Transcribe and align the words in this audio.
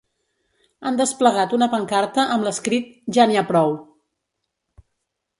Han 0.89 0.95
desplegat 1.01 1.51
una 1.57 1.67
pancarta 1.73 2.25
amb 2.35 2.47
l’escrit 2.47 2.87
Ja 3.17 3.27
n’hi 3.33 3.37
ha 3.41 3.43
prou! 3.53 3.77